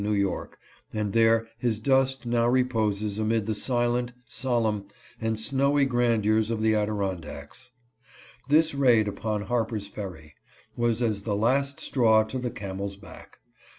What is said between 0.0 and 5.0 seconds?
Y., and there his dust now reposes amid the silent, solemn,